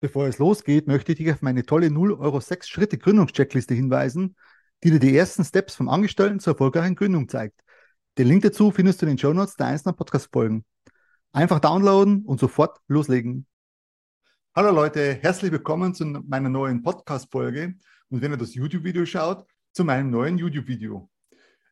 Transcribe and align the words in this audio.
Bevor 0.00 0.28
es 0.28 0.38
losgeht, 0.38 0.86
möchte 0.86 1.10
ich 1.10 1.18
dich 1.18 1.32
auf 1.32 1.42
meine 1.42 1.66
tolle 1.66 1.90
0 1.90 2.12
Euro 2.12 2.38
6 2.38 2.68
Schritte 2.68 2.98
Gründungscheckliste 2.98 3.74
hinweisen, 3.74 4.36
die 4.84 4.92
dir 4.92 5.00
die 5.00 5.16
ersten 5.16 5.44
Steps 5.44 5.74
vom 5.74 5.88
Angestellten 5.88 6.38
zur 6.38 6.52
erfolgreichen 6.52 6.94
Gründung 6.94 7.28
zeigt. 7.28 7.60
Den 8.16 8.28
Link 8.28 8.44
dazu 8.44 8.70
findest 8.70 9.02
du 9.02 9.06
in 9.06 9.10
den 9.10 9.18
Show 9.18 9.32
Notes 9.32 9.56
der 9.56 9.66
einzelnen 9.66 9.96
Podcast-Folgen. 9.96 10.64
Einfach 11.32 11.58
downloaden 11.58 12.24
und 12.24 12.38
sofort 12.38 12.78
loslegen. 12.86 13.48
Hallo 14.54 14.70
Leute, 14.70 15.14
herzlich 15.14 15.50
willkommen 15.50 15.94
zu 15.94 16.04
meiner 16.04 16.48
neuen 16.48 16.80
Podcast-Folge 16.80 17.74
und 18.08 18.22
wenn 18.22 18.30
ihr 18.30 18.38
das 18.38 18.54
YouTube-Video 18.54 19.04
schaut, 19.04 19.46
zu 19.72 19.82
meinem 19.82 20.10
neuen 20.10 20.38
YouTube-Video. 20.38 21.10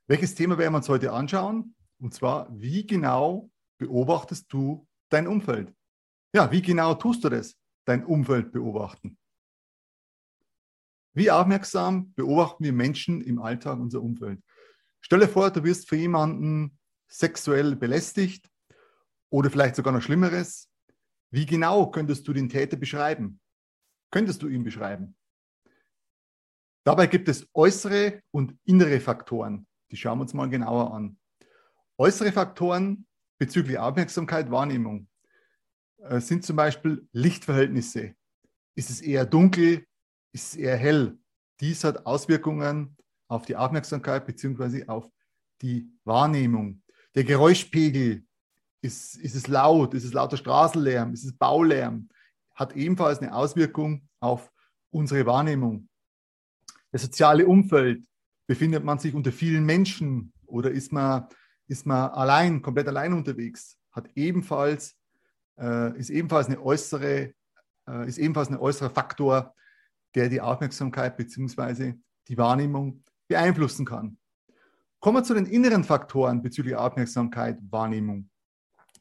Welches 0.08 0.34
Thema 0.34 0.58
werden 0.58 0.72
wir 0.72 0.79
uns 0.79 0.88
heute 0.88 1.12
anschauen? 1.12 1.77
Und 2.00 2.12
zwar, 2.12 2.48
wie 2.50 2.84
genau 2.88 3.50
beobachtest 3.79 4.52
du 4.52 4.84
dein 5.11 5.29
Umfeld? 5.29 5.72
Ja, 6.34 6.50
wie 6.50 6.61
genau 6.61 6.95
tust 6.95 7.22
du 7.22 7.29
das? 7.29 7.56
Dein 7.87 8.05
Umfeld 8.05 8.53
beobachten. 8.53 9.16
Wie 11.15 11.30
aufmerksam 11.30 12.12
beobachten 12.15 12.62
wir 12.62 12.74
Menschen 12.74 13.23
im 13.23 13.41
Alltag 13.41 13.79
unser 13.79 14.02
Umfeld? 14.02 14.43
Stelle 15.01 15.29
vor, 15.29 15.51
du 15.51 15.65
wirst 15.65 15.88
für 15.88 15.96
jemanden 15.96 16.79
sexuell 17.09 17.74
belästigt 17.77 18.51
oder 19.30 19.51
vielleicht 19.51 19.77
sogar 19.77 19.93
noch 19.93 20.02
Schlimmeres. 20.02 20.69
Wie 21.30 21.46
genau 21.46 21.91
könntest 21.91 22.29
du 22.29 22.33
den 22.33 22.48
Täter 22.48 22.77
beschreiben? 22.77 23.41
Könntest 24.10 24.43
du 24.43 24.48
ihn 24.48 24.65
beschreiben? 24.65 25.16
Dabei 26.84 27.07
gibt 27.07 27.29
es 27.29 27.48
äußere 27.55 28.21
und 28.30 28.57
innere 28.65 29.01
Faktoren. 29.01 29.66
Die 29.91 29.96
schauen 29.96 30.18
wir 30.18 30.23
uns 30.23 30.34
mal 30.34 30.51
genauer 30.51 30.93
an. 30.93 31.18
Äußere 31.98 32.32
Faktoren 32.32 33.07
bezüglich 33.38 33.79
Aufmerksamkeit, 33.79 34.51
Wahrnehmung 34.51 35.09
sind 36.20 36.45
zum 36.45 36.56
Beispiel 36.56 37.06
Lichtverhältnisse. 37.12 38.15
Ist 38.74 38.91
es 38.91 39.01
eher 39.01 39.24
dunkel? 39.24 39.87
Ist 40.32 40.52
es 40.52 40.56
eher 40.56 40.77
hell? 40.77 41.19
Dies 41.60 41.84
hat 41.84 42.07
Auswirkungen 42.07 42.96
auf 43.29 43.46
die 43.46 43.57
Aufmerksamkeit 43.57 44.27
bzw. 44.27 44.87
auf 44.87 45.10
die 45.62 45.90
Wahrnehmung. 46.04 46.82
Der 47.15 47.24
Geräuschpegel, 47.24 48.27
ist, 48.82 49.16
ist 49.16 49.34
es 49.34 49.49
laut? 49.49 49.95
Ist 49.95 50.04
es 50.04 50.12
lauter 50.12 50.37
Straßenlärm? 50.37 51.12
Ist 51.12 51.24
es 51.24 51.37
Baulärm? 51.37 52.09
Hat 52.54 52.77
ebenfalls 52.77 53.18
eine 53.18 53.34
Auswirkung 53.34 54.09
auf 54.21 54.51
unsere 54.90 55.27
Wahrnehmung. 55.27 55.88
Das 56.93 57.02
soziale 57.02 57.46
Umfeld, 57.46 58.07
befindet 58.46 58.84
man 58.84 58.99
sich 58.99 59.15
unter 59.15 59.32
vielen 59.32 59.65
Menschen 59.65 60.32
oder 60.46 60.71
ist 60.71 60.93
man, 60.93 61.27
ist 61.66 61.84
man 61.84 62.10
allein, 62.10 62.62
komplett 62.62 62.88
allein 62.88 63.12
unterwegs, 63.12 63.77
hat 63.90 64.09
ebenfalls 64.15 64.96
äh, 65.59 65.99
ist 65.99 66.10
ebenfalls 66.10 66.47
eine 66.47 66.60
äußere, 66.60 67.32
äh, 67.88 68.09
ist 68.09 68.19
ebenfalls 68.19 68.49
ein 68.49 68.56
äußerer 68.56 68.91
Faktor, 68.91 69.54
der 70.15 70.28
die 70.28 70.41
Aufmerksamkeit 70.41 71.16
bzw. 71.16 71.94
die 72.28 72.38
Wahrnehmung 72.38 73.03
beeinflussen 73.28 73.84
kann. 73.84 74.19
Kommen 75.00 75.19
wir 75.19 75.25
zu 75.25 75.34
den 75.34 75.47
inneren 75.47 75.84
Faktoren 75.84 76.43
bezüglich 76.43 76.75
Aufmerksamkeit, 76.75 77.59
Wahrnehmung. 77.71 78.31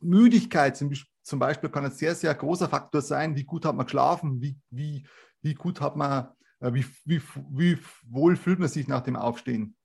Müdigkeit 0.02 0.78
zum 0.78 1.40
Beispiel 1.40 1.70
kann 1.70 1.86
ein 1.86 1.92
sehr, 1.92 2.14
sehr 2.16 2.36
großer 2.36 2.70
Faktor 2.70 3.02
sein. 3.02 3.36
Wie 3.36 3.44
gut 3.44 3.66
hat 3.66 3.76
man 3.76 3.86
geschlafen? 3.86 4.42
Wie, 4.42 4.58
wie, 4.70 5.08
wie 5.42 5.54
gut 5.54 5.82
hat 5.82 5.96
man, 5.96 6.30
äh, 6.60 6.74
wie, 6.74 6.86
wie, 7.06 7.22
wie 7.52 7.80
wohl 8.08 8.36
fühlt 8.36 8.60
man 8.60 8.70
sich 8.70 8.88
nach 8.88 9.02
dem 9.02 9.16
Aufstehen? 9.16 9.76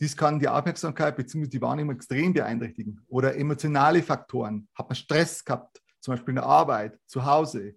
Dies 0.00 0.16
kann 0.16 0.38
die 0.38 0.48
Aufmerksamkeit 0.48 1.16
bzw. 1.16 1.48
die 1.48 1.60
Wahrnehmung 1.60 1.96
extrem 1.96 2.32
beeinträchtigen. 2.32 3.04
Oder 3.08 3.36
emotionale 3.36 4.02
Faktoren. 4.02 4.68
Hat 4.74 4.88
man 4.88 4.96
Stress 4.96 5.44
gehabt, 5.44 5.82
zum 6.00 6.12
Beispiel 6.12 6.32
in 6.32 6.36
der 6.36 6.46
Arbeit, 6.46 6.98
zu 7.06 7.24
Hause, 7.24 7.76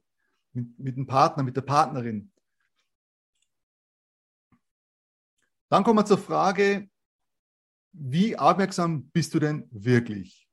mit, 0.53 0.78
mit 0.78 0.97
dem 0.97 1.08
Partner, 1.08 1.44
mit 1.44 1.55
der 1.55 1.61
Partnerin. 1.61 2.31
Dann 5.69 5.83
kommen 5.83 6.00
wir 6.00 6.05
zur 6.05 6.17
Frage, 6.17 6.89
wie 7.94 8.38
aufmerksam 8.38 9.09
bist 9.09 9.34
du 9.34 9.40
denn 9.40 9.68
wirklich? 9.72 10.47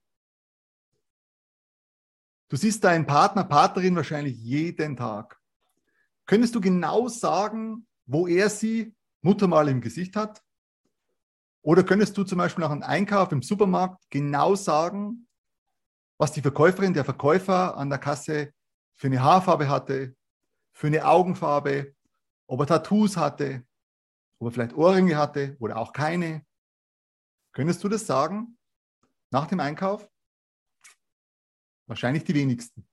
Du 2.49 2.57
siehst 2.57 2.83
deinen 2.83 3.07
Partner, 3.07 3.45
Partnerin 3.45 3.95
wahrscheinlich 3.95 4.39
jeden 4.39 4.97
Tag. 4.97 5.39
Könntest 6.25 6.55
du 6.55 6.61
genau 6.61 7.09
sagen, 7.09 7.87
wo 8.07 8.27
er 8.27 8.49
sie 8.49 8.95
Muttermal 9.21 9.69
im 9.69 9.81
Gesicht 9.81 10.17
hat? 10.17 10.43
Oder 11.69 11.85
könntest 11.85 12.17
du 12.17 12.25
zum 12.25 12.39
Beispiel 12.39 12.65
nach 12.65 12.71
einem 12.71 12.83
Einkauf 12.83 13.31
im 13.31 13.43
Supermarkt 13.43 14.03
genau 14.09 14.55
sagen, 14.55 15.29
was 16.19 16.33
die 16.33 16.41
Verkäuferin, 16.41 16.95
der 16.95 17.05
Verkäufer 17.05 17.77
an 17.77 17.91
der 17.91 17.99
Kasse 17.99 18.55
für 18.97 19.09
eine 19.09 19.23
Haarfarbe 19.23 19.69
hatte, 19.69 20.17
für 20.73 20.87
eine 20.87 21.05
Augenfarbe, 21.05 21.95
ob 22.47 22.61
er 22.61 22.67
Tattoos 22.69 23.19
hatte, 23.19 23.67
ob 24.39 24.49
er 24.49 24.53
vielleicht 24.53 24.77
Ohrringe 24.77 25.19
hatte 25.19 25.59
oder 25.61 25.77
auch 25.77 25.93
keine. 25.93 26.43
Könntest 27.53 27.85
du 27.85 27.91
das 27.91 28.07
sagen 28.07 28.57
nach 29.31 29.47
dem 29.47 29.61
Einkauf? 29.61 30.09
Wahrscheinlich 31.87 32.25
die 32.25 32.35
wenigsten. 32.35 32.89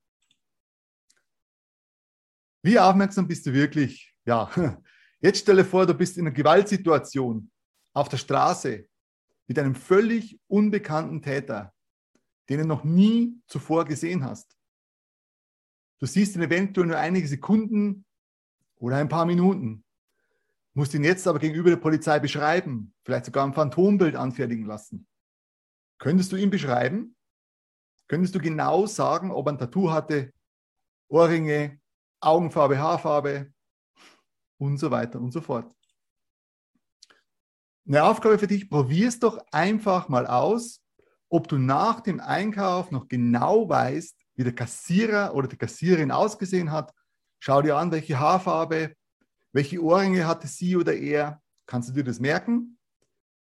Wie 2.62 2.78
aufmerksam 2.78 3.26
bist 3.26 3.46
du 3.46 3.54
wirklich? 3.54 4.14
Ja, 4.26 4.50
jetzt 5.20 5.38
stelle 5.38 5.64
vor, 5.64 5.86
du 5.86 5.94
bist 5.94 6.18
in 6.18 6.26
einer 6.26 6.36
Gewaltsituation 6.36 7.50
auf 7.96 8.10
der 8.10 8.18
Straße 8.18 8.86
mit 9.46 9.58
einem 9.58 9.74
völlig 9.74 10.38
unbekannten 10.48 11.22
Täter, 11.22 11.72
den 12.50 12.58
du 12.58 12.66
noch 12.66 12.84
nie 12.84 13.40
zuvor 13.46 13.86
gesehen 13.86 14.22
hast. 14.22 14.54
Du 15.98 16.04
siehst 16.04 16.36
ihn 16.36 16.42
eventuell 16.42 16.88
nur 16.88 16.98
einige 16.98 17.26
Sekunden 17.26 18.04
oder 18.76 18.96
ein 18.96 19.08
paar 19.08 19.24
Minuten, 19.24 19.82
musst 20.74 20.92
ihn 20.92 21.04
jetzt 21.04 21.26
aber 21.26 21.38
gegenüber 21.38 21.70
der 21.70 21.78
Polizei 21.78 22.18
beschreiben, 22.18 22.92
vielleicht 23.02 23.24
sogar 23.24 23.46
ein 23.46 23.54
Phantombild 23.54 24.14
anfertigen 24.14 24.66
lassen. 24.66 25.06
Könntest 25.98 26.30
du 26.32 26.36
ihn 26.36 26.50
beschreiben? 26.50 27.16
Könntest 28.08 28.34
du 28.34 28.40
genau 28.40 28.84
sagen, 28.84 29.30
ob 29.30 29.46
er 29.46 29.54
ein 29.54 29.58
Tattoo 29.58 29.90
hatte, 29.90 30.34
Ohrringe, 31.08 31.80
Augenfarbe, 32.20 32.78
Haarfarbe 32.78 33.54
und 34.58 34.76
so 34.76 34.90
weiter 34.90 35.18
und 35.18 35.32
so 35.32 35.40
fort 35.40 35.74
eine 37.86 38.04
Aufgabe 38.04 38.38
für 38.38 38.46
dich, 38.46 38.68
probier 38.68 39.08
es 39.08 39.18
doch 39.18 39.38
einfach 39.52 40.08
mal 40.08 40.26
aus, 40.26 40.82
ob 41.28 41.48
du 41.48 41.58
nach 41.58 42.00
dem 42.00 42.20
Einkauf 42.20 42.90
noch 42.90 43.08
genau 43.08 43.68
weißt, 43.68 44.16
wie 44.34 44.44
der 44.44 44.54
Kassierer 44.54 45.34
oder 45.34 45.48
die 45.48 45.56
Kassiererin 45.56 46.10
ausgesehen 46.10 46.72
hat. 46.72 46.92
Schau 47.38 47.62
dir 47.62 47.76
an, 47.76 47.90
welche 47.90 48.18
Haarfarbe, 48.18 48.94
welche 49.52 49.82
Ohrringe 49.82 50.26
hatte 50.26 50.46
sie 50.46 50.76
oder 50.76 50.94
er. 50.94 51.42
Kannst 51.66 51.88
du 51.88 51.92
dir 51.92 52.04
das 52.04 52.20
merken? 52.20 52.78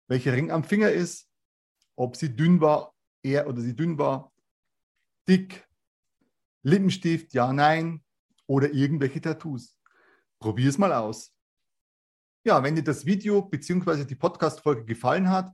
Welcher 0.08 0.34
Ring 0.34 0.52
am 0.52 0.64
Finger 0.64 0.92
ist, 0.92 1.28
ob 1.96 2.16
sie 2.16 2.36
dünn 2.36 2.62
war, 2.62 2.94
er 3.22 3.48
oder 3.48 3.62
sie 3.62 3.76
dünn 3.76 3.98
war, 3.98 4.32
dick, 5.28 5.68
Lippenstift, 6.64 7.34
ja, 7.34 7.54
nein 7.54 8.04
oder 8.48 8.72
irgendwelche 8.72 9.22
Tattoos. 9.22 9.78
Probier 10.40 10.70
es 10.70 10.78
mal 10.78 10.94
aus. 10.94 11.34
Ja, 12.46 12.64
wenn 12.64 12.76
dir 12.76 12.84
das 12.84 13.06
Video 13.06 13.42
bzw. 13.42 14.06
die 14.06 14.16
Podcast-Folge 14.16 14.86
gefallen 14.86 15.30
hat, 15.30 15.52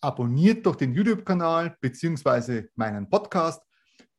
abonniert 0.00 0.64
doch 0.64 0.76
den 0.76 0.94
YouTube-Kanal 0.94 1.76
bzw. 1.80 2.68
meinen 2.76 3.10
Podcast, 3.10 3.60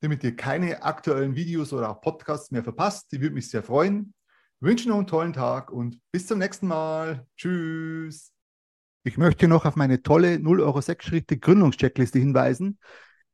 damit 0.01 0.21
ihr 0.25 0.35
keine 0.35 0.83
aktuellen 0.83 1.35
Videos 1.35 1.71
oder 1.71 1.89
auch 1.89 2.01
Podcasts 2.01 2.51
mehr 2.51 2.63
verpasst. 2.63 3.13
Die 3.13 3.21
würde 3.21 3.35
mich 3.35 3.49
sehr 3.49 3.63
freuen. 3.63 4.13
Ich 4.59 4.67
wünsche 4.67 4.89
noch 4.89 4.97
einen 4.97 5.07
tollen 5.07 5.31
Tag 5.31 5.71
und 5.71 6.01
bis 6.11 6.27
zum 6.27 6.39
nächsten 6.39 6.67
Mal. 6.67 7.25
Tschüss. 7.37 8.33
Ich 9.03 9.17
möchte 9.17 9.47
noch 9.47 9.63
auf 9.63 9.77
meine 9.77 10.03
tolle 10.03 10.37
0 10.37 10.59
Euro 10.59 10.81
6 10.81 11.05
Schritte 11.05 11.37
Gründungscheckliste 11.37 12.19
hinweisen, 12.19 12.77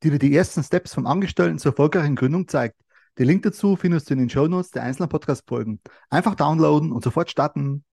die 0.04 0.12
dir 0.12 0.20
die 0.20 0.36
ersten 0.36 0.64
Steps 0.64 0.94
vom 0.94 1.08
Angestellten 1.08 1.58
zur 1.58 1.72
erfolgreichen 1.72 2.16
Gründung 2.16 2.48
zeigt. 2.48 2.78
Den 3.18 3.26
Link 3.26 3.42
dazu 3.42 3.76
findest 3.76 4.08
du 4.10 4.14
in 4.14 4.20
den 4.20 4.30
Show 4.30 4.48
Notes 4.48 4.70
der 4.70 4.84
einzelnen 4.84 5.10
Podcast-Folgen. 5.10 5.82
Einfach 6.12 6.36
downloaden 6.36 6.92
und 6.92 7.04
sofort 7.04 7.32
starten. 7.32 7.84